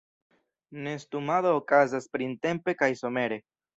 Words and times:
Nestumado 0.85 1.51
okazas 1.59 2.07
printempe 2.17 2.77
kaj 2.81 2.91
somere. 3.03 3.39